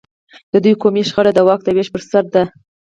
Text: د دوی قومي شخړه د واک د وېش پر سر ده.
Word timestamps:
د 0.51 0.53
دوی 0.63 0.73
قومي 0.81 1.03
شخړه 1.09 1.31
د 1.35 1.39
واک 1.47 1.59
د 1.63 1.69
وېش 1.75 1.87
پر 1.93 2.01
سر 2.09 2.23
ده. 2.33 2.43